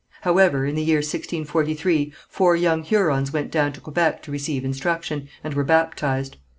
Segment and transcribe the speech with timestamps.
[0.21, 5.29] However, in the year 1643 four young Hurons went down to Quebec to receive instruction,
[5.43, 6.37] and were baptized.